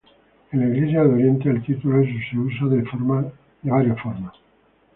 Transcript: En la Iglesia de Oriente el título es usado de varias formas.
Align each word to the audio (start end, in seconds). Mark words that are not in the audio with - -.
En 0.51 0.59
la 0.59 0.65
Iglesia 0.75 1.03
de 1.03 1.13
Oriente 1.13 1.47
el 1.47 1.63
título 1.63 2.01
es 2.01 2.09
usado 2.35 2.69
de 2.71 2.83
varias 3.61 4.01
formas. 4.01 4.33